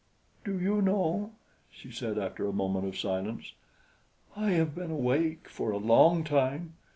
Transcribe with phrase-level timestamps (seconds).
[0.43, 1.33] "Do you know,"
[1.69, 3.53] she said after a moment of silence,
[4.35, 6.73] "I have been awake for a long time!